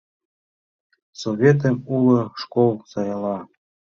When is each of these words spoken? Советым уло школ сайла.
Советым 1.21 1.75
уло 1.95 2.21
школ 2.41 2.71
сайла. 2.91 3.37